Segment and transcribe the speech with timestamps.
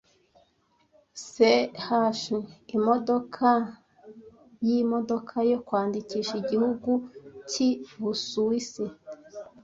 [1.25, 2.23] CH
[2.77, 3.49] imodoka
[4.67, 6.91] yimodoka yo kwandikisha igihugu
[7.49, 7.67] ki
[8.01, 8.83] Busuwisi